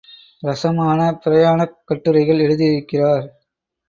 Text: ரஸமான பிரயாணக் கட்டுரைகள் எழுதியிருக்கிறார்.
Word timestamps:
ரஸமான 0.43 1.19
பிரயாணக் 1.25 1.75
கட்டுரைகள் 1.85 2.39
எழுதியிருக்கிறார். 2.39 3.27